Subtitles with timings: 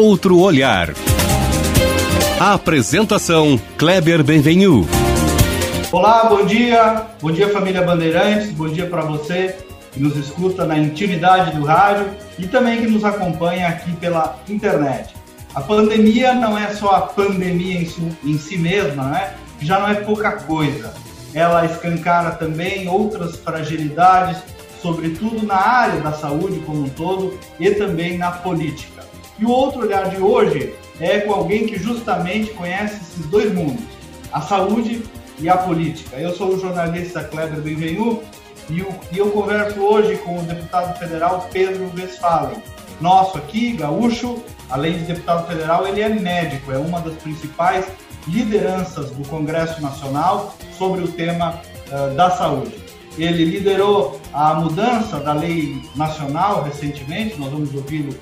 [0.00, 0.94] outro olhar.
[2.40, 4.88] Apresentação Kleber Benvenu.
[5.92, 7.04] Olá, bom dia.
[7.20, 8.50] Bom dia, família Bandeirantes.
[8.52, 9.56] Bom dia para você
[9.92, 12.08] que nos escuta na intimidade do rádio
[12.38, 15.14] e também que nos acompanha aqui pela internet.
[15.54, 19.34] A pandemia não é só a pandemia em si, em si mesma, né?
[19.60, 20.94] já não é pouca coisa.
[21.34, 24.42] Ela escancara também outras fragilidades,
[24.80, 28.99] sobretudo na área da saúde como um todo e também na política.
[29.40, 33.82] E o outro olhar de hoje é com alguém que justamente conhece esses dois mundos,
[34.30, 35.02] a saúde
[35.38, 36.18] e a política.
[36.18, 38.22] Eu sou o jornalista Kleber Benvenu
[38.68, 38.80] e
[39.16, 42.58] eu, converso hoje com o deputado federal Pedro Westphalen.
[43.00, 47.86] Nosso aqui, gaúcho, além de deputado federal, ele é médico, é uma das principais
[48.28, 52.74] lideranças do Congresso Nacional sobre o tema uh, da saúde.
[53.16, 58.14] Ele liderou a mudança da lei nacional recentemente, nós vamos ouvi-lo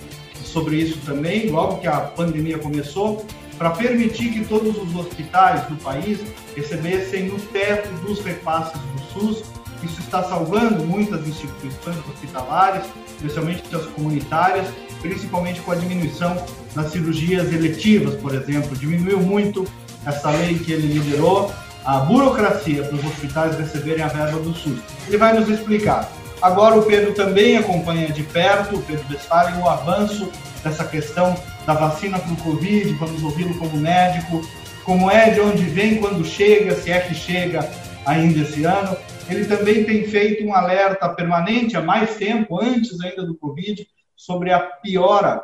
[0.48, 3.24] sobre isso também, logo que a pandemia começou,
[3.56, 6.20] para permitir que todos os hospitais do país
[6.54, 9.42] recebessem o teto dos repasses do SUS.
[9.82, 12.84] Isso está salvando muitas instituições hospitalares,
[13.16, 14.66] especialmente as comunitárias,
[15.00, 16.36] principalmente com a diminuição
[16.74, 18.76] das cirurgias eletivas, por exemplo.
[18.76, 19.66] Diminuiu muito
[20.06, 21.52] essa lei que ele liderou,
[21.84, 24.78] a burocracia para os hospitais receberem a verba do SUS.
[25.06, 26.10] Ele vai nos explicar.
[26.40, 30.30] Agora o Pedro também acompanha de perto, o Pedro Westphalen, o avanço
[30.62, 31.36] dessa questão
[31.66, 34.40] da vacina para o Covid, vamos ouvi-lo como médico,
[34.84, 37.68] como é, de onde vem, quando chega, se é que chega
[38.06, 38.96] ainda esse ano.
[39.28, 44.52] Ele também tem feito um alerta permanente há mais tempo, antes ainda do Covid, sobre
[44.52, 45.42] a piora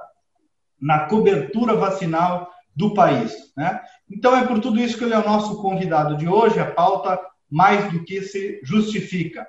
[0.80, 3.34] na cobertura vacinal do país.
[3.56, 3.80] Né?
[4.10, 7.20] Então é por tudo isso que ele é o nosso convidado de hoje, a pauta
[7.50, 9.46] mais do que se justifica.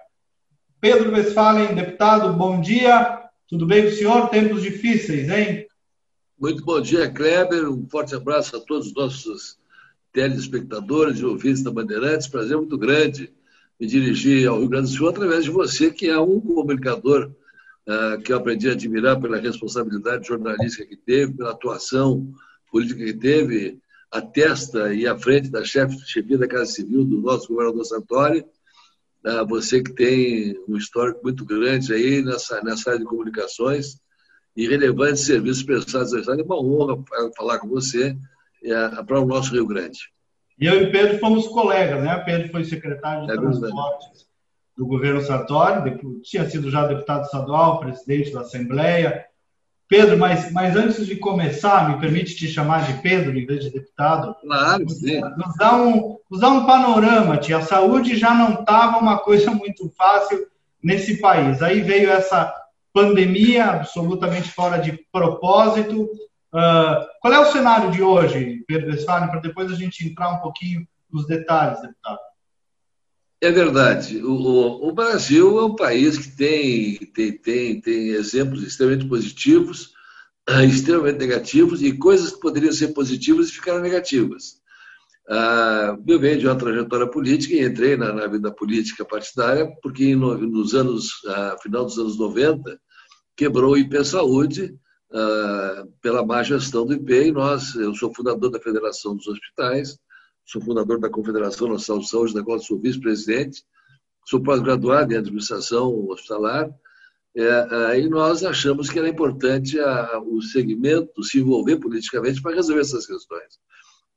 [0.79, 3.23] Pedro Westphalen, deputado, bom dia.
[3.47, 4.29] Tudo bem com o senhor?
[4.29, 5.65] Tempos difíceis, hein?
[6.37, 7.69] Muito bom dia, Kleber.
[7.69, 9.57] Um forte abraço a todos os nossos
[10.11, 12.27] telespectadores e ouvintes da Bandeirantes.
[12.27, 13.33] Prazer muito grande
[13.79, 17.31] me dirigir ao Rio Grande do Sul através de você, que é um comunicador
[17.87, 22.33] uh, que eu aprendi a admirar pela responsabilidade jornalística que teve, pela atuação
[22.71, 23.79] política que teve,
[24.11, 25.97] a testa e à frente da chefe
[26.37, 28.45] da Casa Civil do nosso governador Santori
[29.47, 33.97] você que tem um histórico muito grande aí nessa, nessa área de comunicações
[34.55, 36.41] e relevantes serviços prestados ao Estado.
[36.41, 37.03] É uma honra
[37.35, 38.15] falar com você
[38.63, 39.99] é, para o nosso Rio Grande.
[40.59, 42.15] E eu e Pedro fomos colegas, né?
[42.19, 44.25] Pedro foi secretário de é Transportes
[44.77, 49.25] do governo Sartori, tinha sido já deputado estadual, presidente da Assembleia,
[49.87, 53.69] Pedro, mas, mas antes de começar, me permite te chamar de Pedro em vez de
[53.71, 54.35] deputado?
[54.41, 55.21] Claro, sim.
[55.21, 57.57] Nos dá um, nos dá um panorama, tia.
[57.57, 60.47] A saúde já não estava uma coisa muito fácil
[60.83, 61.61] nesse país.
[61.61, 62.53] Aí veio essa
[62.91, 66.03] pandemia absolutamente fora de propósito.
[66.53, 70.39] Uh, qual é o cenário de hoje, Pedro Westphalen, para depois a gente entrar um
[70.39, 72.19] pouquinho nos detalhes, deputado?
[73.41, 74.23] É verdade.
[74.23, 79.93] O, o, Brasil é um país que tem, tem, tem, tem exemplos extremamente positivos,
[80.67, 84.63] extremamente negativos e coisas que poderiam ser positivas e ficaram negativas.
[85.27, 90.15] Ah, eu venho de uma trajetória política e entrei na, na vida política partidária porque
[90.15, 92.79] no, nos anos, ah, final dos anos 90,
[93.35, 94.77] quebrou o IP Saúde
[95.11, 99.97] ah, pela má gestão do IP e nós, eu sou fundador da Federação dos Hospitais,
[100.45, 103.63] sou fundador da Confederação Nacional de Saúde, da qual sou vice-presidente,
[104.25, 106.69] sou pós-graduado em administração hospitalar,
[107.35, 112.81] é, e nós achamos que era importante a, o segmento se envolver politicamente para resolver
[112.81, 113.59] essas questões.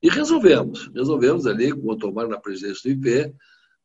[0.00, 3.34] E resolvemos, resolvemos ali com o Otomar na presidência do IP,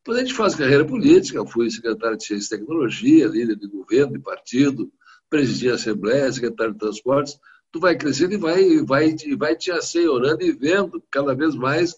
[0.04, 4.14] depois a gente faz carreira política, fui secretário de Ciência e Tecnologia, líder de governo,
[4.14, 4.92] de partido,
[5.30, 7.40] presidi a Assembleia, secretário de Transportes,
[7.72, 11.96] tu vai crescendo e vai, vai, vai te assenhorando e vendo cada vez mais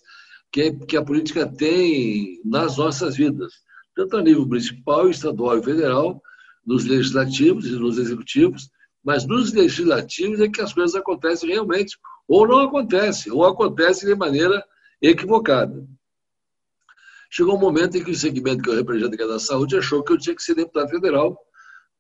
[0.56, 3.56] que, que a política tem nas nossas vidas,
[3.94, 6.22] tanto a nível municipal, estadual e federal,
[6.66, 8.70] nos legislativos e nos executivos,
[9.04, 14.16] mas nos legislativos é que as coisas acontecem realmente, ou não acontecem, ou acontecem de
[14.16, 14.66] maneira
[15.02, 15.86] equivocada.
[17.30, 20.06] Chegou um momento em que o segmento que eu represento, que é da saúde, achou
[20.06, 21.38] que eu tinha que ser deputado federal.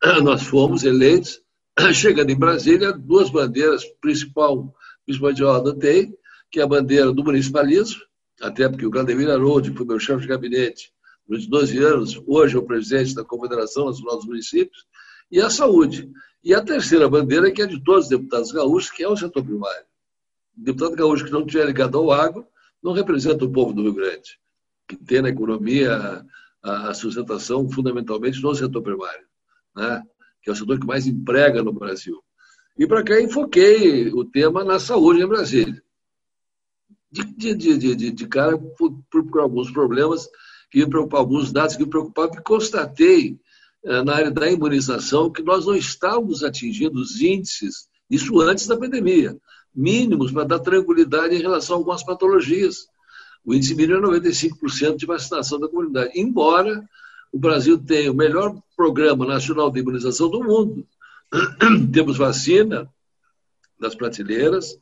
[0.23, 1.41] Nós fomos eleitos,
[1.93, 4.73] chegando em Brasília, duas bandeiras, principal,
[5.05, 6.13] principalmente eu adotei,
[6.49, 7.99] que é a bandeira do municipalismo,
[8.41, 10.93] até porque o Claudemir Haroldi foi meu chefe de gabinete
[11.27, 14.85] durante 12 anos, hoje é o presidente da Confederação Nacional dos Municípios,
[15.31, 16.11] e a saúde.
[16.43, 19.43] E a terceira bandeira, que é de todos os deputados gaúchos, que é o setor
[19.43, 19.85] primário.
[20.55, 22.45] O deputado gaúcho que não estiver ligado ao agro
[22.83, 24.39] não representa o povo do Rio Grande,
[24.87, 26.23] que tem na economia
[26.61, 29.25] a sustentação fundamentalmente no setor primário,
[29.75, 30.03] né?
[30.41, 32.23] que é o setor que mais emprega no Brasil.
[32.77, 35.81] E para cá enfoquei o tema na saúde em Brasília.
[37.23, 40.27] De, de, de, de, cara, por, por, alguns problemas
[40.69, 43.39] que me alguns dados que me preocupavam, e constatei
[43.85, 48.75] eh, na área da imunização que nós não estávamos atingindo os índices, isso antes da
[48.75, 49.37] pandemia,
[49.73, 52.87] mínimos para dar tranquilidade em relação a algumas patologias.
[53.45, 56.83] O índice mínimo é 95% de vacinação da comunidade, embora
[57.31, 60.85] o Brasil tenha o melhor programa nacional de imunização do mundo.
[61.93, 62.89] temos vacina
[63.79, 64.77] das prateleiras,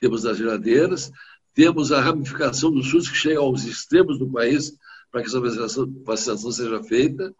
[0.00, 1.10] temos das geladeiras,
[1.58, 4.72] temos a ramificação do SUS que chega aos extremos do país
[5.10, 7.34] para que essa vacinação, vacinação seja feita.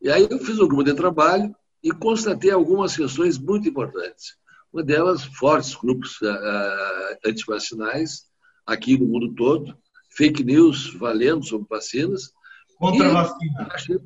[0.00, 1.52] E aí eu fiz um grupo de trabalho
[1.82, 4.36] e constatei algumas questões muito importantes.
[4.72, 8.26] Uma delas, fortes grupos uh, antivacinais
[8.64, 9.76] aqui no mundo todo,
[10.16, 12.32] fake news valendo sobre vacinas.
[12.78, 13.68] Contra a vacina.
[13.72, 13.98] Achei,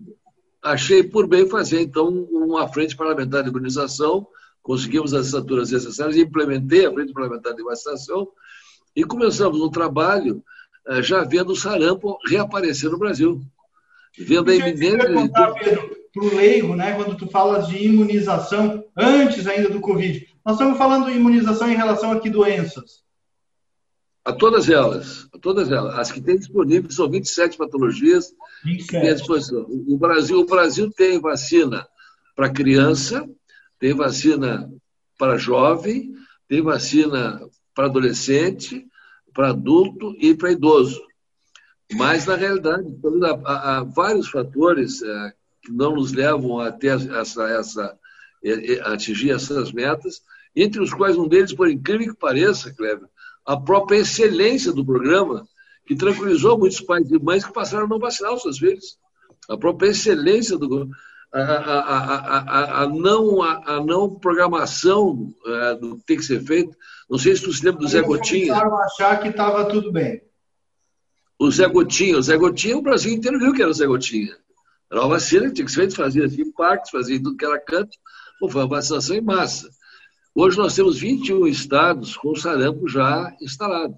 [0.62, 4.26] achei, por bem fazer, então, uma frente parlamentar de imunização,
[4.62, 8.32] conseguimos as assinaturas necessárias, implementei a frente parlamentar de vacinação
[8.96, 10.43] e começamos um trabalho
[10.88, 13.43] uh, já vendo o sarampo reaparecer no Brasil.
[14.19, 15.31] Vendo a iminência...
[16.16, 20.78] Para o leigo, né, quando tu falas de imunização, antes ainda do Covid, nós estamos
[20.78, 23.02] falando de imunização em relação a que doenças?
[24.25, 25.98] A todas elas, a todas elas.
[25.98, 28.32] As que tem disponíveis são 27 patologias
[28.64, 28.87] 27.
[28.87, 29.66] que tem à disposição.
[29.69, 31.87] O Brasil, o Brasil tem vacina
[32.34, 33.28] para criança,
[33.78, 34.70] tem vacina
[35.19, 36.14] para jovem,
[36.48, 37.40] tem vacina
[37.76, 38.87] para adolescente,
[39.34, 41.00] para adulto e para idoso.
[41.93, 42.88] Mas, na realidade,
[43.44, 45.32] há, vários fatores é,
[45.62, 47.99] que não nos levam a ter essa, essa,
[48.82, 50.23] a atingir essas metas,
[50.56, 53.06] entre os quais um deles, por incrível que pareça, Kleber,
[53.44, 55.46] a própria excelência do programa,
[55.87, 58.99] que tranquilizou muitos pais e mães que passaram a não vacinar os seus filhos.
[59.49, 60.90] A própria excelência do
[61.32, 65.34] a, a, a, a não, a, não programação
[65.81, 66.76] do que tem que ser feito.
[67.08, 68.49] Não sei se tu se lembra do Zé Gotinha.
[68.49, 70.20] Começaram a achar que estava tudo bem.
[71.38, 74.37] O Zé Gotinha, o Zé Gotinha, o Brasil inteiro viu que era o Zé Gotinha.
[74.91, 77.61] Era uma vacina que tinha que ser feita, fazia assim, parques, fazia tudo que era
[77.61, 77.97] canto.
[78.41, 79.69] Pô, foi uma vacinação em massa.
[80.35, 83.97] Hoje nós temos 21 estados com sarampo já instalado.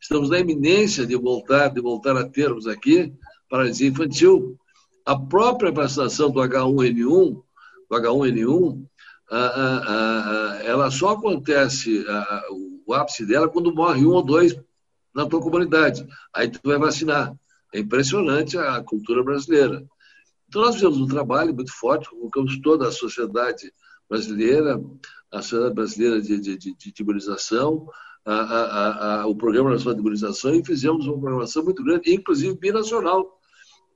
[0.00, 3.12] Estamos na iminência de voltar, de voltar a termos aqui
[3.48, 4.58] paralisia infantil.
[5.04, 7.42] A própria vacinação do H1N1,
[7.88, 8.86] do H1N1, a, a, a,
[10.64, 12.04] ela só acontece,
[12.86, 14.56] o ápice dela, quando morre um ou dois
[15.14, 16.06] na tua comunidade.
[16.34, 17.34] Aí tu vai vacinar.
[17.74, 19.84] É impressionante a cultura brasileira.
[20.48, 23.72] Então nós fizemos um trabalho muito forte, colocamos toda a sociedade
[24.08, 24.80] brasileira,
[25.32, 27.88] a Sociedade Brasileira de, de, de, de Imunização,
[28.24, 32.56] a, a, a, o Programa Nacional de Imunização, e fizemos uma programação muito grande, inclusive
[32.56, 33.40] binacional.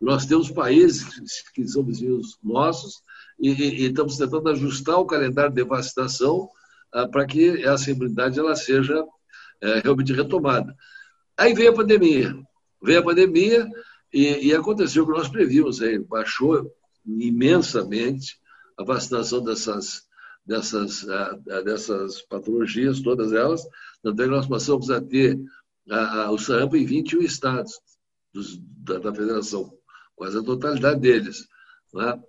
[0.00, 1.04] Nós temos países
[1.54, 3.02] que são vizinhos nossos
[3.40, 6.48] e, e, estamos tentando ajustar o calendário de vacinação
[6.92, 9.04] ah, para que essa imunidade ela seja
[9.60, 10.74] é, realmente retomada.
[11.36, 12.34] Aí veio a pandemia.
[12.82, 13.68] Veio a pandemia
[14.12, 15.80] e, e aconteceu o que nós prevíamos.
[15.80, 16.70] Aí, baixou
[17.06, 18.38] imensamente
[18.78, 20.08] a vacinação dessas
[20.44, 21.06] dessas,
[21.64, 23.62] dessas patologias, todas elas,
[24.02, 25.38] tanto é que nós passamos a ter
[26.30, 27.80] o sarampo em 21 estados
[28.32, 29.72] dos, da, da, federação,
[30.14, 31.46] quase a totalidade deles.
[31.94, 32.20] Né?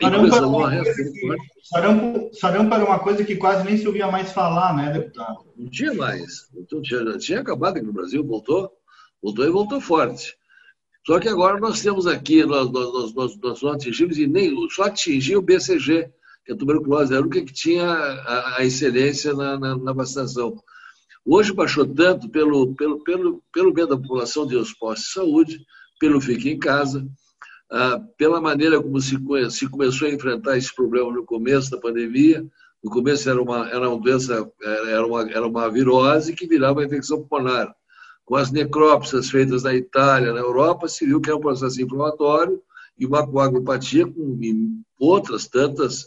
[0.00, 4.32] Sarampo era, uma que, sarampo, sarampo era uma coisa que quase nem se ouvia mais
[4.32, 5.44] falar, né, deputado?
[5.56, 6.48] Não tinha mais.
[6.52, 8.72] Não tinha, tinha acabado aqui no Brasil, voltou,
[9.22, 10.36] voltou e voltou forte.
[11.06, 14.84] Só que agora nós temos aqui, nós, nós, nós, nós não atingimos e nem só
[14.84, 16.10] atingiu o BCG,
[16.44, 20.56] que a tuberculose era o que tinha a, a excelência na, na, na, vacinação.
[21.24, 25.60] Hoje baixou tanto pelo, pelo, pelo, pelo bem da população de os postos de saúde,
[25.98, 27.06] pelo fique em casa,
[27.72, 29.16] ah, pela maneira como se,
[29.50, 32.46] se começou a enfrentar esse problema no começo da pandemia.
[32.84, 37.22] No começo era uma, era uma doença, era uma, era uma virose que virava infecção
[37.22, 37.74] pulmonar.
[38.26, 42.60] Com as necrópsias feitas na Itália, na Europa, se viu que era um processo inflamatório
[42.98, 44.38] e uma coagulopatia com
[44.98, 46.06] outras tantas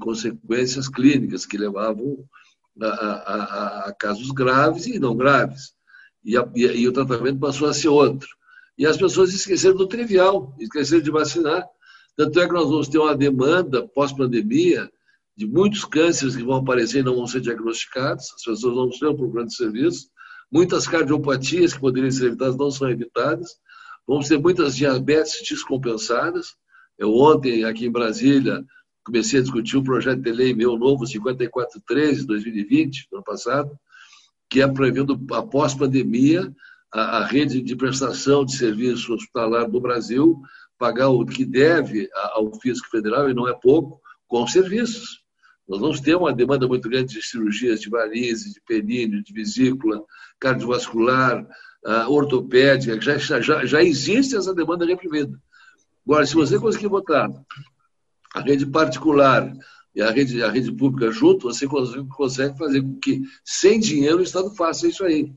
[0.00, 2.18] consequências clínicas que levavam
[2.82, 5.72] a, a, a, casos graves e não graves.
[6.24, 8.28] E, a, e, o tratamento passou a ser outro.
[8.76, 11.64] E as pessoas esqueceram do trivial, esqueceram de vacinar.
[12.16, 14.90] Tanto é que nós vamos ter uma demanda pós-pandemia
[15.36, 19.16] de muitos cânceres que vão aparecer e não vão ser diagnosticados, as pessoas não estão
[19.16, 20.08] procurando serviço.
[20.50, 23.50] Muitas cardiopatias que poderiam ser evitadas não são evitadas.
[24.06, 26.54] Vamos ter muitas diabetes descompensadas.
[26.96, 28.64] Eu ontem, aqui em Brasília,
[29.04, 33.78] comecei a discutir um projeto de lei meu novo, 5413, de 2020, ano passado,
[34.48, 36.54] que é prevendo, após pandemia,
[36.94, 40.40] a, a, rede de prestação de serviço hospitalar do Brasil
[40.78, 45.22] pagar o que deve ao Fisco Federal, e não é pouco, com serviços.
[45.68, 50.02] Nós vamos ter uma demanda muito grande de cirurgias de varizes, de períneo, de vesícula,
[50.38, 51.46] cardiovascular,
[52.08, 55.38] ortopédica, já, já, já existe essa demanda reprimida.
[56.06, 57.28] Agora, se você conseguir botar
[58.34, 59.52] a rede particular
[59.94, 64.22] e a rede, a rede pública junto, você consegue fazer com que, sem dinheiro, o
[64.22, 65.32] Estado faça isso aí.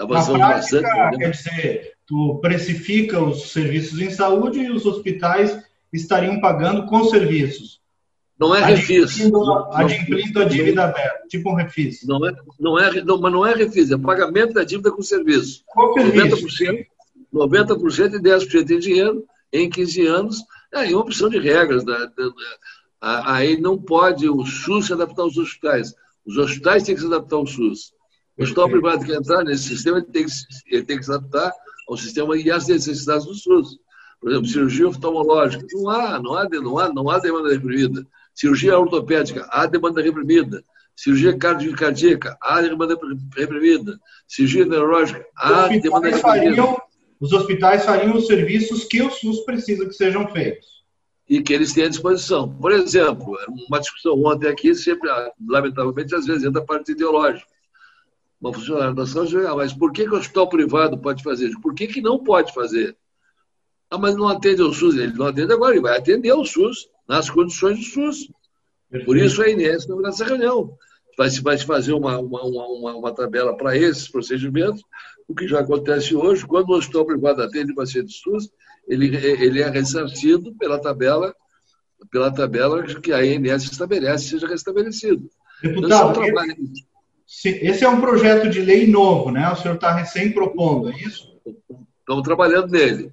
[0.00, 1.18] Avançando Na prática, bastante.
[1.18, 7.80] Quer dizer, tu precifica os serviços em saúde e os hospitais estariam pagando com serviços.
[8.38, 9.20] Não é refis.
[9.72, 12.06] Adimplindo a dívida aberta, tipo um refis.
[12.06, 15.62] Não é, não é, não, mas não é refis, é pagamento da dívida com serviço.
[15.66, 16.46] Qual serviço?
[16.46, 16.86] 90%,
[17.34, 20.42] 90% e 10% em dinheiro em 15 anos.
[20.72, 21.84] É uma opção de regras.
[21.84, 22.10] Da,
[23.00, 25.94] aí não pode o SUS se adaptar aos hospitais.
[26.24, 27.92] Os hospitais têm que se adaptar ao SUS.
[28.40, 30.32] O hospital privado que entrar nesse sistema ele tem, que,
[30.66, 31.52] ele tem que se adaptar
[31.86, 33.78] ao sistema e às necessidades do SUS.
[34.18, 35.66] Por exemplo, cirurgia oftalmológica.
[35.72, 38.06] Não há, não há, não há, não há demanda reprimida.
[38.34, 40.64] Cirurgia ortopédica, há demanda reprimida.
[40.96, 42.98] Cirurgia cardíaca, há demanda
[43.36, 44.00] reprimida.
[44.26, 46.18] Cirurgia neurológica, há demanda reprimida.
[46.20, 46.78] Fariam,
[47.20, 50.66] os hospitais fariam os serviços que o SUS precisa que sejam feitos.
[51.28, 52.48] E que eles têm à disposição.
[52.56, 53.36] Por exemplo,
[53.68, 55.10] uma discussão ontem aqui, sempre,
[55.46, 57.46] lamentavelmente, às vezes entra a parte ideológica.
[58.40, 61.60] Uma funcionária da saúde, ah, mas por que, que o hospital privado pode fazer isso?
[61.60, 62.96] Por que, que não pode fazer?
[63.90, 64.96] Ah, mas não atende ao SUS.
[64.96, 68.32] Ele não atende agora, ele vai atender ao SUS nas condições do SUS.
[69.04, 70.74] Por isso a INES não nessa reunião.
[71.18, 74.82] Vai se vai fazer uma, uma, uma, uma tabela para esses procedimentos,
[75.28, 78.50] o que já acontece hoje, quando o hospital privado atende paciente SUS,
[78.88, 81.34] ele, ele é ressarcido pela tabela,
[82.10, 85.30] pela tabela que a INS estabelece, seja restabelecido.
[85.62, 86.44] Deputado, então,
[87.44, 89.50] esse é um projeto de lei novo, né?
[89.50, 91.30] O senhor está recém propondo, é isso?
[92.00, 93.10] Estamos trabalhando nele.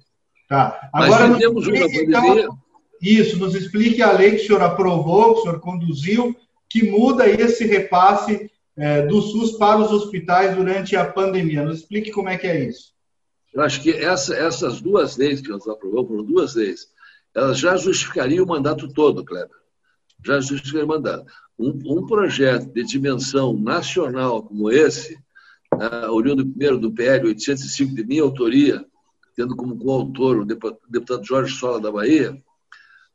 [0.48, 0.90] Tá.
[0.92, 2.42] Agora, Mas temos uma pandemia...
[2.42, 2.58] Então
[3.00, 6.36] isso, nos explique a lei que o senhor aprovou, que o senhor conduziu,
[6.68, 11.64] que muda esse repasse é, do SUS para os hospitais durante a pandemia.
[11.64, 12.92] Nos explique como é que é isso.
[13.54, 16.88] Eu acho que essa, essas duas leis que nós aprovamos, foram duas leis,
[17.34, 19.56] elas já justificariam o mandato todo, Kleber.
[20.24, 21.24] Já justificariam o mandato.
[21.58, 25.18] Um, um projeto de dimensão nacional como esse,
[25.74, 28.84] uh, oriundo primeiro do PL 805 de minha autoria,
[29.34, 32.36] tendo como coautor o deputado Jorge Sola da Bahia,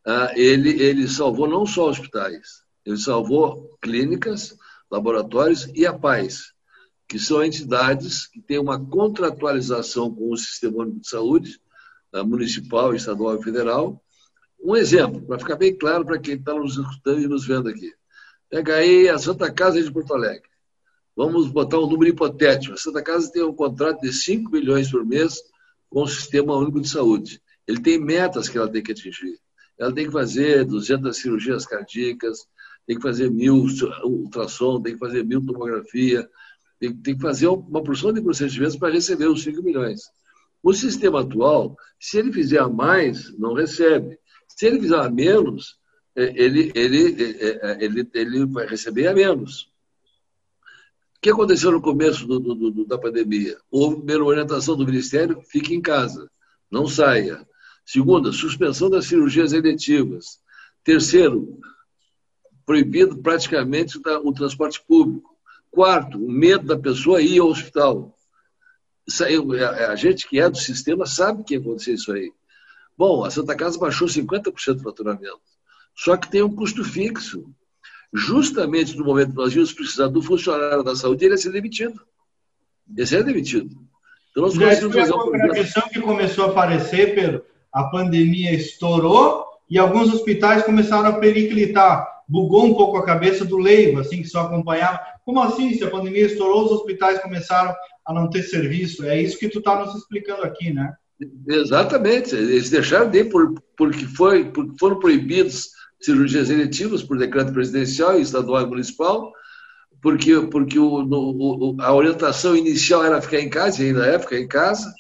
[0.05, 4.57] ah, ele, ele salvou não só hospitais, ele salvou clínicas,
[4.91, 6.53] laboratórios e a paz,
[7.07, 11.59] que são entidades que têm uma contratualização com o Sistema Único de Saúde,
[12.13, 14.01] ah, municipal, estadual e federal.
[14.61, 17.93] Um exemplo, para ficar bem claro para quem está nos escutando e nos vendo aqui.
[18.53, 20.47] Pega aí a Santa Casa de Porto Alegre.
[21.15, 22.75] Vamos botar um número hipotético.
[22.75, 25.41] A Santa Casa tem um contrato de 5 milhões por mês
[25.89, 27.41] com o Sistema Único de Saúde.
[27.67, 29.39] Ele tem metas que ela tem que atingir
[29.79, 32.45] ela tem que fazer 200 cirurgias cardíacas,
[32.85, 33.65] tem que fazer mil
[34.03, 36.29] ultrassom, tem que fazer mil tomografia,
[36.79, 40.01] tem, tem que fazer uma porção de procedimentos para receber os 5 milhões.
[40.61, 44.15] O sistema atual, se ele fizer a mais, não recebe.
[44.47, 45.75] Se ele fizer a menos,
[46.15, 49.71] ele, ele, é, é, ele, ele vai receber a menos.
[51.17, 53.57] O que aconteceu no começo do, do, do, da pandemia?
[53.71, 56.29] Houve primeiro orientação do Ministério, fique em casa,
[56.69, 57.47] não saia.
[57.85, 60.39] Segunda, suspensão das cirurgias eletivas.
[60.83, 61.59] Terceiro,
[62.65, 65.33] proibido praticamente o transporte público.
[65.71, 68.15] Quarto, o medo da pessoa ir ao hospital.
[69.89, 72.31] A gente que é do sistema sabe que ia acontecer isso aí.
[72.97, 75.41] Bom, a Santa Casa baixou 50% do faturamento.
[75.95, 77.45] Só que tem um custo fixo.
[78.13, 81.99] Justamente no momento que nós íamos precisar do funcionário da saúde, ele ia ser demitido.
[82.95, 83.69] Ia ser demitido.
[84.31, 89.77] Então nós conseguimos fazer uma questão que começou a aparecer, Pedro, a pandemia estourou e
[89.79, 92.07] alguns hospitais começaram a periclitar.
[92.27, 94.99] Bugou um pouco a cabeça do leigo, assim, que só acompanhava.
[95.25, 95.73] Como assim?
[95.73, 97.73] Se a pandemia estourou, os hospitais começaram
[98.05, 99.05] a não ter serviço.
[99.05, 100.93] É isso que tu está nos explicando aqui, né?
[101.47, 102.35] Exatamente.
[102.35, 105.69] Eles deixaram de ir por, porque, foi, porque foram proibidos
[106.03, 109.31] cirurgias eletivas por decreto presidencial, estadual e municipal,
[110.01, 114.37] porque, porque o, o, a orientação inicial era ficar em casa, e ainda é ficar
[114.37, 114.93] em casa,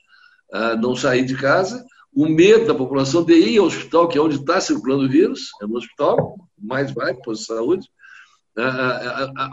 [0.51, 4.21] ah, não sair de casa, o medo da população de ir ao hospital, que é
[4.21, 7.87] onde está circulando o vírus, é no hospital, mais vai, posto de saúde.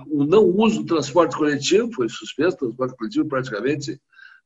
[0.08, 4.00] o não uso do transporte coletivo foi suspenso, o transporte coletivo praticamente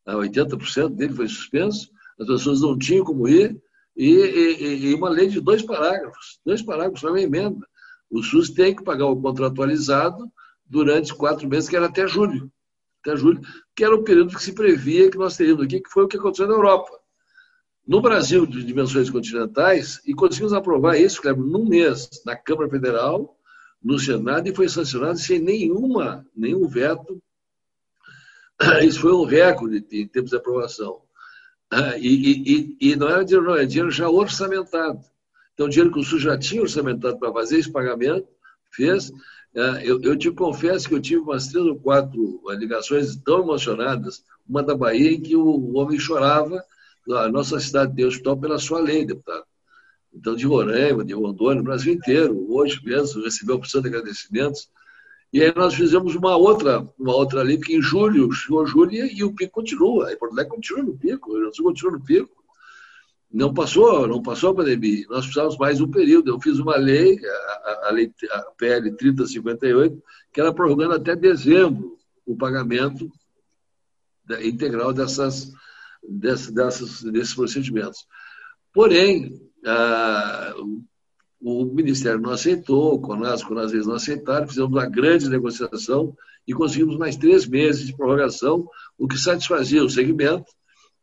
[0.07, 3.61] 80% dele foi suspenso, as pessoas não tinham como ir,
[3.97, 7.67] e, e, e uma lei de dois parágrafos, dois parágrafos, uma emenda.
[8.11, 10.31] O SUS tem que pagar o contratualizado
[10.67, 12.51] durante quatro meses, que era até julho,
[13.03, 13.41] até julho,
[13.75, 16.17] que era o período que se previa que nós teríamos aqui, que foi o que
[16.17, 17.05] aconteceu na Europa
[17.87, 23.37] no Brasil de dimensões continentais e conseguimos aprovar isso, Cleber, num mês na Câmara Federal,
[23.83, 27.23] no Senado e foi sancionado sem nenhuma, nenhum veto.
[28.83, 31.03] Isso foi um recorde em termos de aprovação.
[31.99, 35.01] E, e, e não era dinheiro, não, era dinheiro já orçamentado.
[35.55, 38.27] Então, dinheiro que o SUS já tinha orçamentado para fazer esse pagamento,
[38.71, 39.13] fez.
[39.83, 44.63] Eu, eu te confesso que eu tive umas três ou quatro ligações tão emocionadas, uma
[44.63, 46.63] da Bahia, em que o homem chorava,
[47.11, 49.45] a nossa cidade tem hospital pela sua lei, deputado.
[50.13, 52.47] Então, de Roraima, de Rondônia, o Brasil inteiro.
[52.49, 54.69] Hoje mesmo, recebeu opção de agradecimentos.
[55.35, 59.25] E aí nós fizemos uma outra, uma outra lei, que em julho chegou julho e
[59.25, 60.13] o pico continua.
[60.13, 62.31] E Porto Alegre continua no pico, o Rio continua no pico.
[63.33, 65.05] Não passou, não passou a pandemia.
[65.09, 66.31] Nós precisávamos mais um período.
[66.31, 70.01] Eu fiz uma lei, a, a, lei, a PL 3058,
[70.33, 73.11] que era prorrogando até dezembro o pagamento
[74.41, 75.51] integral dessas,
[76.01, 78.07] dessas, desses procedimentos.
[78.73, 79.35] Porém,
[79.67, 80.55] ah,
[81.47, 86.17] o Ministério não aceitou, o CONAS, o vezes não aceitaram, fizemos uma grande negociação
[86.49, 90.51] e conseguimos mais três meses de prorrogação, o que satisfazia o segmento.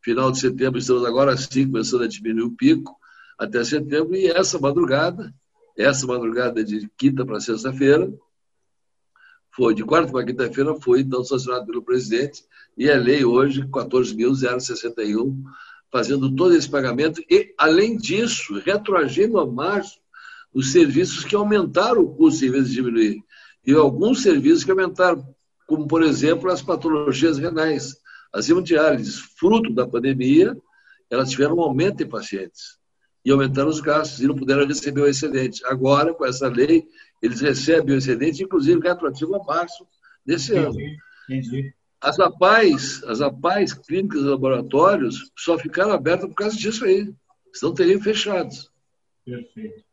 [0.02, 2.98] Final de setembro, estamos agora sim começando a diminuir o pico
[3.38, 5.32] até setembro, e essa madrugada,
[5.78, 8.12] essa madrugada de quinta para sexta-feira,
[9.56, 12.44] foi de quarta para quinta-feira, foi então sancionado pelo presidente,
[12.76, 15.38] e é lei hoje 14.061
[15.92, 20.01] fazendo todo esse pagamento e, além disso, retroagindo a março
[20.54, 23.24] os serviços que aumentaram o custo em vez de diminuir.
[23.66, 25.24] E alguns serviços que aumentaram,
[25.68, 27.96] como, por exemplo, as patologias renais.
[28.34, 30.58] As hemodiálises, fruto da pandemia,
[31.10, 32.80] elas tiveram um aumento em pacientes
[33.24, 35.62] e aumentaram os gastos e não puderam receber o excedente.
[35.66, 36.86] Agora, com essa lei,
[37.22, 39.86] eles recebem o excedente, inclusive retroativo a março
[40.26, 40.98] desse entendi, ano.
[41.30, 41.74] Entendi.
[42.00, 47.14] As APAES, as APAES, clínicas e laboratórios, só ficaram abertas por causa disso aí.
[47.54, 48.72] Senão teriam fechados.
[49.24, 49.84] Perfeito.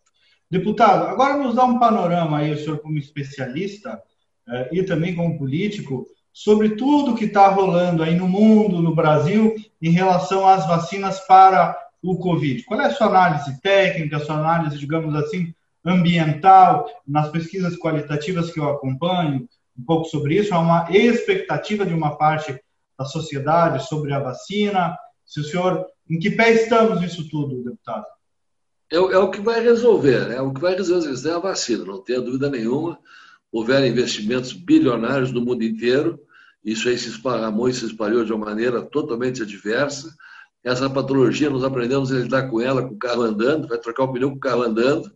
[0.51, 4.03] Deputado, agora nos dá um panorama aí, o senhor como especialista
[4.49, 9.55] eh, e também como político, sobre tudo que está rolando aí no mundo, no Brasil,
[9.83, 12.63] em relação às vacinas para o Covid.
[12.65, 15.53] Qual é a sua análise técnica, a sua análise, digamos assim,
[15.85, 21.95] ambiental, nas pesquisas qualitativas que eu acompanho, um pouco sobre isso, há uma expectativa de
[21.95, 22.59] uma parte
[22.99, 24.97] da sociedade sobre a vacina.
[25.25, 28.05] Se o senhor, em que pé estamos nisso tudo, deputado?
[28.91, 32.03] É, é o que vai resolver, é o que vai resolver é a vacina, não
[32.03, 32.99] tenha dúvida nenhuma.
[33.53, 36.19] Houveram investimentos bilionários no mundo inteiro,
[36.65, 40.15] isso aí se esparramou e se espalhou de uma maneira totalmente adversa.
[40.65, 44.13] Essa patologia, nós aprendemos a lidar com ela com o carro andando, vai trocar o
[44.13, 45.11] pneu com o carro andando.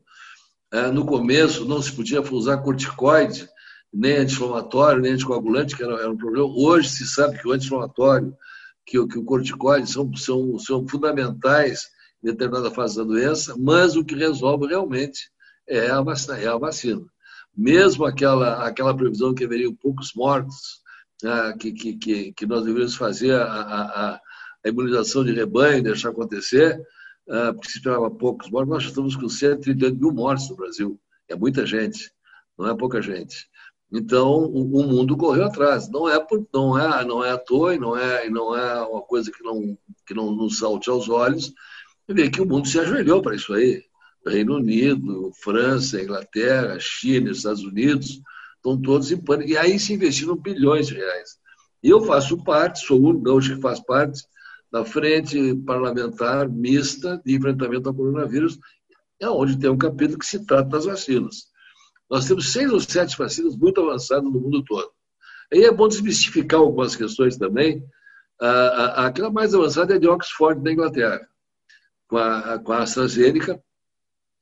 [0.72, 3.48] É, no começo não se podia usar corticoide,
[3.92, 6.46] nem anti-inflamatório, nem anticoagulante, que era, era, um problema.
[6.46, 8.34] Hoje se sabe que o anti-inflamatório,
[8.86, 11.91] que, que o corticoide são, são, são fundamentais
[12.22, 15.30] determinada fase da doença, mas o que resolve realmente
[15.68, 16.38] é a vacina.
[16.38, 17.04] É a vacina.
[17.56, 20.80] Mesmo aquela, aquela previsão que haveriam poucos mortos,
[21.24, 24.20] ah, que, que, que, que, nós deveríamos fazer a, a,
[24.64, 26.80] a, imunização de rebanho, deixar acontecer,
[27.28, 31.00] ah, porque se esperava poucos mortos, nós estamos com 138 mil mortos no Brasil.
[31.28, 32.10] É muita gente,
[32.58, 33.48] não é pouca gente.
[33.92, 35.88] Então, o, o, mundo correu atrás.
[35.90, 39.30] Não é, por, não é, não é à toa, não é, não é uma coisa
[39.30, 41.52] que não, que não nos salte aos olhos.
[42.08, 43.82] Ver que o mundo se ajoelhou para isso aí.
[44.26, 48.20] Reino Unido, França, Inglaterra, China, Estados Unidos,
[48.56, 49.50] estão todos em pânico.
[49.50, 51.36] E aí se investiram bilhões de reais.
[51.82, 54.22] E eu faço parte, sou o único hoje que faz parte
[54.70, 58.58] da frente parlamentar mista de enfrentamento ao coronavírus,
[59.20, 61.46] é onde tem um capítulo que se trata das vacinas.
[62.08, 64.90] Nós temos seis ou sete vacinas muito avançadas no mundo todo.
[65.52, 67.84] Aí é bom desmistificar algumas questões também.
[68.96, 71.20] aquela mais avançada é de Oxford, da Inglaterra,
[72.12, 73.58] com a, com a AstraZeneca,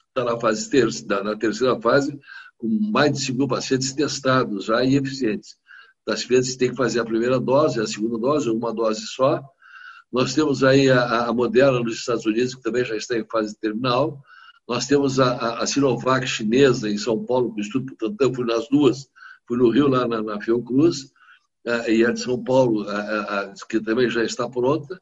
[0.09, 2.19] está na fase terça, na terceira fase,
[2.59, 5.57] com mais de 5 mil pacientes testados já e eficientes.
[6.05, 9.41] Das vezes tem que fazer a primeira dose, a segunda dose, uma dose só.
[10.13, 13.57] Nós temos aí a, a Moderna nos Estados Unidos, que também já está em fase
[13.61, 14.21] terminal.
[14.69, 19.09] Nós temos a, a, Sinovac chinesa em São Paulo, o Instituto Butantan, fui nas duas,
[19.47, 21.03] fui no Rio, lá na, na Fiocruz,
[21.69, 25.01] uh, e a de São Paulo, a, que também já está pronta,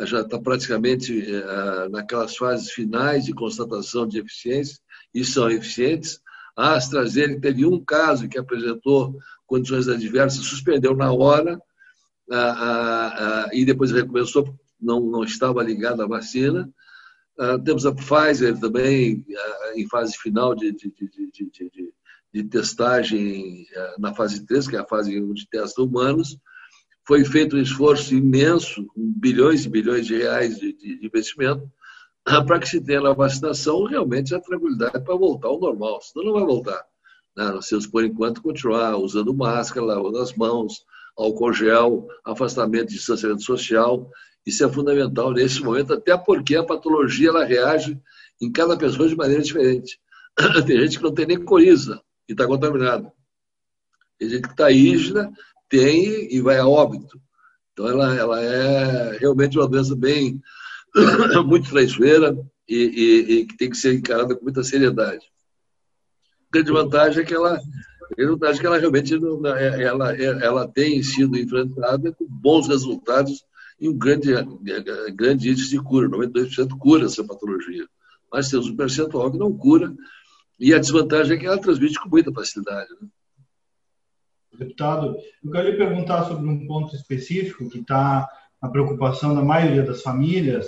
[0.00, 4.78] já está praticamente uh, naquelas fases finais de constatação de eficiência,
[5.14, 6.20] e são eficientes.
[6.56, 11.60] A AstraZeneca teve um caso que apresentou condições adversas, suspendeu na hora,
[13.52, 16.70] e depois recomeçou, não, não estava ligado à vacina,
[17.40, 21.94] Uh, temos a Pfizer também uh, em fase final de, de, de,
[22.34, 26.36] de testagem uh, na fase 3, que é a fase de testa humanos.
[27.10, 31.68] Foi feito um esforço imenso, com bilhões e bilhões de reais de, investimento,
[32.46, 36.34] para que se tenha na vacinação realmente a tranquilidade para voltar ao normal, senão não
[36.34, 36.80] vai voltar.
[37.36, 37.58] Né?
[37.68, 40.86] Temos, por enquanto, continuar usando máscara, lavando as mãos,
[41.18, 44.08] álcool gel, afastamento, distanciamento social.
[44.46, 48.00] Isso é fundamental nesse momento, até porque a patologia ela reage
[48.40, 49.98] em cada pessoa de maneira diferente.
[50.64, 53.10] Tem gente que não tem nem coriza e está contaminado.
[54.16, 55.28] Tem gente que está ígida,
[55.70, 57.18] tem e vai a óbito.
[57.72, 60.38] Então, ela, ela é realmente uma doença bem,
[61.46, 62.36] muito traiçoeira
[62.68, 65.24] e, e, e, que tem que ser encarada com muita seriedade.
[65.24, 67.58] A grande vantagem é que ela,
[68.18, 73.44] vantagem é que ela realmente ela, ela tem sido enfrentada com bons resultados
[73.80, 74.30] e um grande,
[75.14, 77.86] grande índice de cura, 92% cura essa patologia.
[78.30, 79.94] Mas temos um percentual que não cura,
[80.58, 82.90] e a desvantagem é que ela transmite com muita facilidade.
[83.00, 83.08] Né?
[84.60, 88.28] Deputado, eu quero lhe perguntar sobre um ponto específico que está
[88.60, 90.66] na preocupação da maioria das famílias,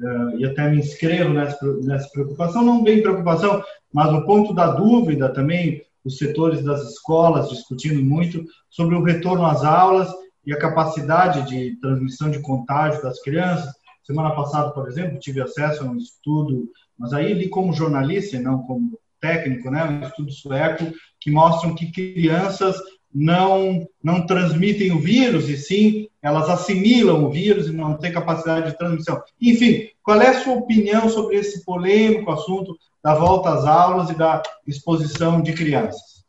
[0.00, 3.60] uh, e até me inscrevo nessa, nessa preocupação, não bem preocupação,
[3.92, 9.44] mas o ponto da dúvida também, os setores das escolas discutindo muito sobre o retorno
[9.44, 10.08] às aulas
[10.46, 13.72] e a capacidade de transmissão de contágio das crianças.
[14.04, 18.40] Semana passada, por exemplo, tive acesso a um estudo, mas aí li como jornalista e
[18.40, 22.76] não como técnico, né, um estudo sueco, que mostram que crianças
[23.14, 28.70] não, não transmitem o vírus, e sim elas assimilam o vírus e não têm capacidade
[28.70, 29.22] de transmissão.
[29.40, 34.14] Enfim, qual é a sua opinião sobre esse polêmico assunto da volta às aulas e
[34.14, 36.22] da exposição de crianças?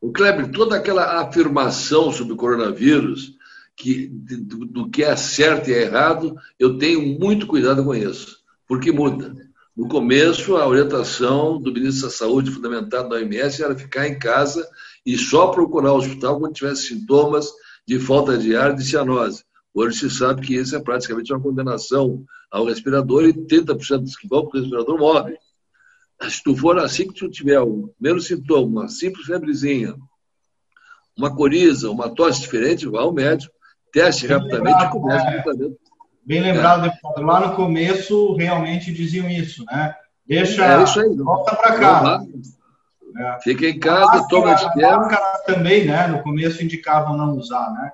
[0.00, 3.34] O Kleber, toda aquela afirmação sobre o coronavírus,
[3.76, 8.38] que, do, do que é certo e é errado, eu tenho muito cuidado com isso,
[8.66, 9.34] porque muda.
[9.76, 14.68] No começo, a orientação do ministro da Saúde, fundamentado na OMS, era ficar em casa
[15.04, 17.50] e só procurar o hospital quando tivesse sintomas
[17.86, 19.44] de falta de ar de cianose.
[19.72, 24.28] Hoje se sabe que isso é praticamente uma condenação ao respirador e 30% dos que
[24.28, 25.38] vão para o respirador morrem.
[26.28, 29.94] Se tu for assim que tu tiver o primeiro sintoma, uma simples febrezinha,
[31.16, 33.52] uma coriza, uma tosse diferente, vá ao médico,
[33.92, 35.28] teste Bem rapidamente lembrado, e comece é.
[35.28, 35.80] o tratamento.
[36.26, 36.90] Bem lembrado, é.
[36.90, 37.22] deputado.
[37.22, 39.94] Lá no começo realmente diziam isso, né?
[40.26, 42.22] Deixa, é isso aí, volta para cá.
[43.16, 43.38] É.
[43.42, 45.08] Fica em casa, toma de tempo.
[45.46, 46.06] também, né?
[46.06, 47.90] No começo indicavam não usar, né?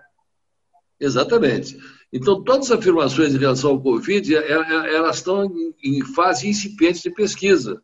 [1.00, 1.78] Exatamente.
[2.12, 5.50] Então, todas as afirmações em relação ao Covid, é, é, elas estão
[5.82, 7.82] em fase incipiente de pesquisa.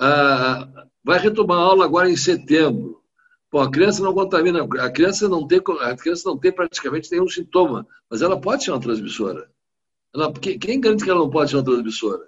[0.00, 0.68] Ah,
[1.04, 3.02] vai retomar a aula agora em setembro.
[3.50, 7.28] Pô, a criança não contamina, a criança não tem, a criança não tem praticamente nenhum
[7.28, 9.50] sintoma, mas ela pode ser uma transmissora.
[10.14, 12.24] Ela, quem garante que ela não pode ser uma transmissora?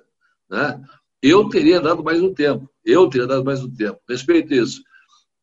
[0.49, 0.83] Né?
[1.23, 2.70] Eu teria dado mais um tempo.
[2.85, 3.99] Eu teria dado mais um tempo.
[4.09, 4.83] Respeito isso.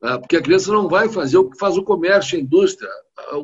[0.01, 2.89] Ah, porque a criança não vai fazer o que faz o comércio, a indústria.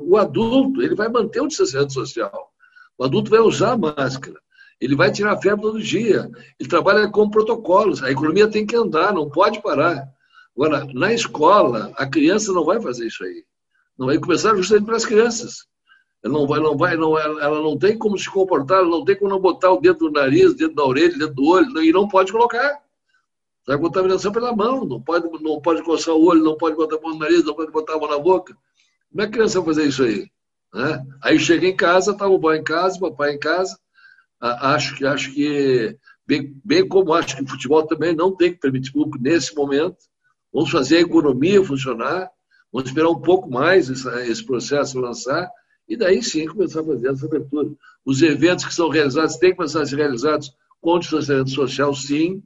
[0.02, 2.52] O adulto, ele vai manter o distanciamento social.
[2.98, 4.40] O adulto vai usar máscara.
[4.80, 6.30] Ele vai tirar febre todo dia.
[6.60, 8.04] Ele trabalha com protocolos.
[8.04, 10.08] A economia tem que andar, não pode parar.
[10.56, 13.44] Agora, na escola, a criança não vai fazer isso aí.
[13.98, 15.66] Não vai começar justamente para as crianças.
[16.24, 19.16] Ela não vai, não vai, não, ela não tem como se comportar, ela não tem
[19.16, 22.08] como não botar o dedo no nariz, dentro da orelha, dentro do olho, e não
[22.08, 22.83] pode colocar.
[23.68, 27.02] A contaminação pela mão, não pode, não pode coçar o olho, não pode botar a
[27.02, 28.56] mão no nariz, não pode botar a mão na boca.
[29.10, 30.28] Como é que a criança vai fazer isso aí?
[30.74, 31.06] Né?
[31.22, 33.78] Aí chega em casa, tá o pai em casa, o papai em casa.
[34.42, 35.98] Acho que, acho que
[36.28, 39.98] bem, bem como acho que o futebol também não tem que permitir público nesse momento.
[40.52, 42.30] Vamos fazer a economia funcionar,
[42.72, 45.50] vamos esperar um pouco mais esse, processo lançar
[45.88, 47.70] e daí sim começar a fazer essa abertura.
[48.06, 52.44] Os eventos que são realizados têm que começar a ser realizados com distanciamento social, sim,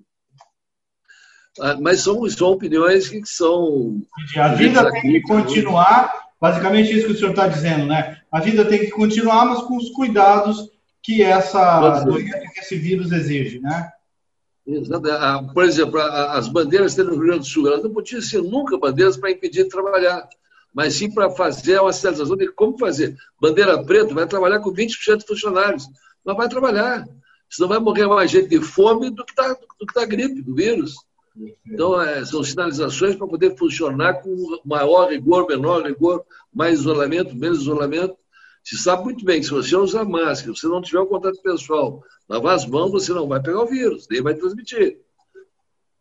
[1.80, 4.02] mas são, são opiniões que são.
[4.38, 8.18] A vida tem que continuar, basicamente isso que o senhor está dizendo, né?
[8.32, 10.70] A vida tem que continuar, mas com os cuidados
[11.02, 13.92] que essa doença, que esse vírus exige, né?
[15.20, 18.22] Ah, por exemplo, as bandeiras que tem no Rio Grande do Sul, elas não podiam
[18.22, 20.28] ser nunca bandeiras para impedir de trabalhar
[20.78, 23.18] mas sim para fazer uma sinalização de como fazer.
[23.42, 25.88] Bandeira preta vai trabalhar com 20% de funcionários,
[26.24, 27.04] mas vai trabalhar.
[27.50, 30.54] Senão vai morrer mais gente de fome do que da, do que da gripe, do
[30.54, 30.94] vírus.
[31.66, 37.62] Então, é, são sinalizações para poder funcionar com maior rigor, menor rigor, mais isolamento, menos
[37.62, 38.16] isolamento.
[38.64, 42.04] Se sabe muito bem que se você usar máscara, se não tiver o contato pessoal,
[42.28, 45.00] lavar as mãos, você não vai pegar o vírus, nem vai transmitir.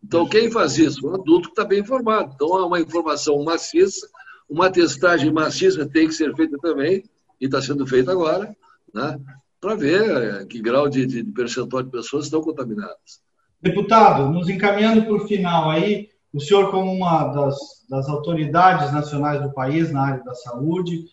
[0.03, 1.07] Então, quem faz isso?
[1.07, 2.33] Um adulto que está bem informado.
[2.35, 4.09] Então, é uma informação maciça
[4.49, 7.05] uma testagem maciça tem que ser feita também,
[7.41, 8.57] e está sendo feita agora,
[8.95, 9.21] né,
[9.61, 13.21] para ver eh, que grau de, de percentual de pessoas estão contaminadas.
[13.67, 17.57] Deputado, nos encaminhando para o final aí, o senhor como uma das,
[17.89, 21.05] das, autoridades nacionais do país na área da saúde,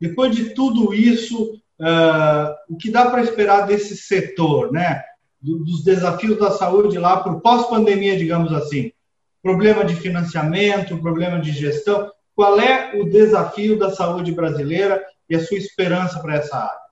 [0.00, 1.60] depois de tudo isso,
[2.68, 5.02] o que dá para esperar desse setor, né?
[5.40, 8.92] dos desafios da saúde lá para o pós-pandemia, digamos assim?
[9.42, 12.10] problema de financiamento, problema de gestão.
[12.34, 16.88] Qual é o desafio da saúde brasileira e a sua esperança para essa área?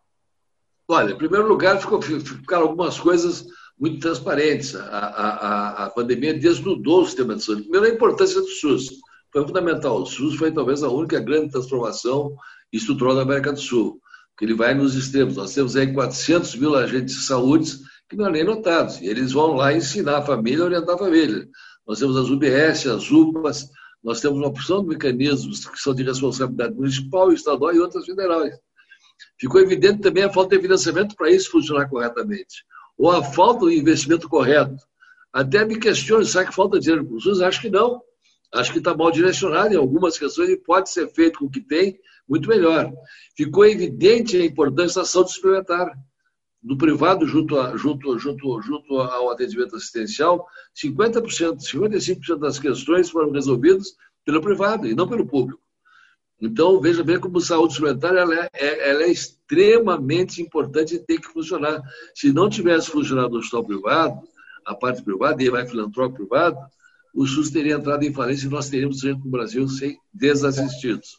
[0.88, 3.46] Olha, em primeiro lugar, ficaram algumas coisas
[3.78, 4.74] muito transparentes.
[4.74, 7.62] A, a, a pandemia desnudou o sistema de saúde.
[7.62, 8.88] Primeiro, a importância do SUS.
[9.32, 10.00] Foi fundamental.
[10.00, 12.34] O SUS foi talvez a única grande transformação
[12.72, 14.00] estrutural da América do Sul,
[14.38, 15.36] que ele vai nos extremos.
[15.36, 17.72] Nós temos aí 400 mil agentes de saúde
[18.08, 19.00] que não é nem notados.
[19.00, 21.48] E eles vão lá ensinar a família, orientar a família.
[21.86, 23.68] Nós temos as UBS, as UPAs,
[24.02, 28.54] nós temos uma opção de mecanismos que são de responsabilidade municipal, estadual e outras federais.
[29.38, 32.64] Ficou evidente também a falta de financiamento para isso funcionar corretamente,
[32.96, 34.76] ou a falta de investimento correto.
[35.32, 37.42] Até me questiono, será que falta dinheiro para o SUS?
[37.42, 38.00] Acho que não.
[38.54, 41.60] Acho que está mal direcionado em algumas questões e pode ser feito com o que
[41.60, 42.92] tem muito melhor.
[43.36, 45.92] Ficou evidente a importância da saúde suplementar
[46.62, 53.30] do privado junto, a, junto, junto, junto ao atendimento assistencial, 50%, 55% das questões foram
[53.30, 55.60] resolvidas pelo privado e não pelo público.
[56.40, 61.18] Então, veja bem como saúde suplementar ela é, é, ela é extremamente importante e tem
[61.18, 61.82] que funcionar.
[62.14, 64.20] Se não tivesse funcionado no hospital privado,
[64.64, 66.58] a parte privada, e vai filantrópico privado,
[67.14, 71.18] o SUS teria entrado em falência e nós teríamos gente no Brasil sem desassistidos.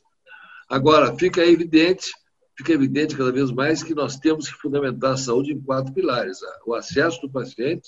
[0.69, 2.11] Agora, fica evidente
[2.57, 6.39] fica evidente cada vez mais que nós temos que fundamentar a saúde em quatro pilares:
[6.65, 7.87] o acesso do paciente,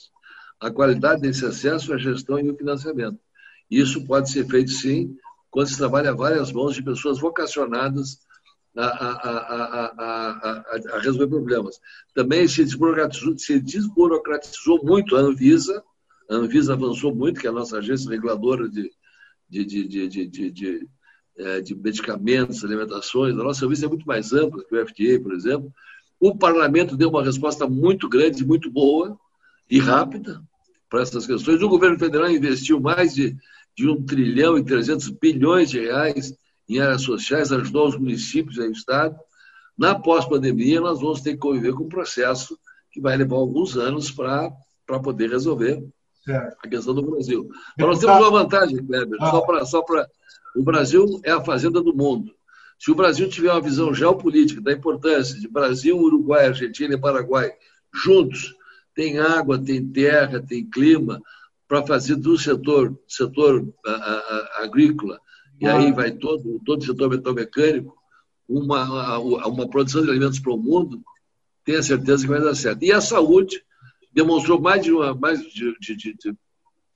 [0.60, 3.20] a qualidade desse acesso, a gestão e o financiamento.
[3.70, 5.16] Isso pode ser feito, sim,
[5.50, 8.20] quando se trabalha várias mãos de pessoas vocacionadas
[8.78, 11.80] a, a, a, a resolver problemas.
[12.14, 15.84] Também se desburocratizou, se desburocratizou muito a Anvisa,
[16.30, 18.92] a Anvisa avançou muito, que é a nossa agência reguladora de,
[19.50, 20.90] de, de, de, de
[21.40, 23.34] é, de medicamentos, alimentações.
[23.34, 25.74] A nossa serviço é muito mais ampla que o FDA, por exemplo.
[26.20, 29.18] O parlamento deu uma resposta muito grande, muito boa
[29.70, 30.44] e rápida
[30.90, 31.62] para essas questões.
[31.62, 33.38] O governo federal investiu mais de,
[33.80, 36.34] de 1 trilhão e 300 bilhões de reais
[36.68, 39.18] em áreas sociais, ajudou os municípios e o Estado.
[39.78, 42.60] Na pós-pandemia, nós vamos ter que conviver com um processo
[42.92, 44.52] que vai levar alguns anos para
[45.02, 45.82] poder resolver
[46.26, 46.58] certo.
[46.62, 47.50] a questão do Brasil.
[47.78, 49.32] Mas nós temos uma vantagem, Kleber, ah.
[49.32, 49.82] só para só
[50.58, 52.34] o Brasil é a fazenda do mundo.
[52.78, 57.54] Se o Brasil tiver uma visão geopolítica da importância de Brasil, Uruguai, Argentina e Paraguai
[57.94, 58.54] juntos,
[58.94, 61.22] tem água, tem terra, tem clima,
[61.70, 65.22] para fazer do setor, setor a, a, agrícola,
[65.62, 67.96] e aí vai todo, todo o setor metalmecânico,
[68.48, 71.00] uma, uma produção de alimentos para o mundo,
[71.64, 72.82] tenha certeza que vai dar certo.
[72.82, 73.64] E a saúde
[74.12, 76.16] demonstrou mais de uma, mais de, de, de,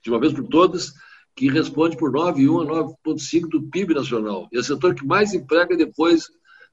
[0.02, 0.92] de uma vez por todas
[1.36, 4.48] que responde por 9,1 a 9,5 do PIB nacional.
[4.50, 6.24] E é o setor que mais emprega depois,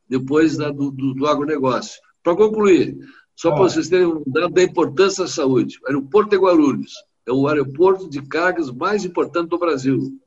[0.09, 2.01] depois da, do, do, do agronegócio.
[2.23, 2.97] Para concluir,
[3.35, 6.93] só para vocês terem um dado da importância da saúde, o aeroporto de Guarulhos
[7.31, 10.19] é o aeroporto de cargas mais importante do Brasil.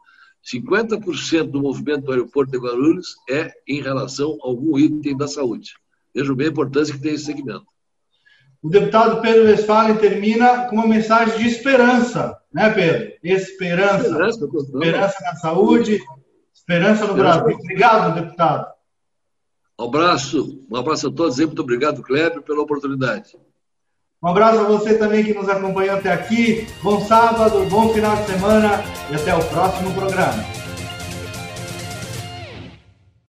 [0.42, 5.74] 50% do movimento do aeroporto de Guarulhos é em relação a algum item da saúde.
[6.14, 7.66] Vejam bem a importância que tem esse segmento.
[8.62, 13.12] O deputado Pedro Westphalen termina com uma mensagem de esperança, né, Pedro?
[13.22, 14.06] Esperança.
[14.06, 16.00] Esperança, esperança na saúde,
[16.54, 17.54] esperança no Brasil.
[17.54, 18.72] Obrigado, deputado.
[19.78, 23.36] Um abraço, um abraço a todos e muito obrigado, Kleber, pela oportunidade.
[24.24, 26.66] Um abraço a você também que nos acompanhou até aqui.
[26.82, 30.42] Bom sábado, bom final de semana e até o próximo programa.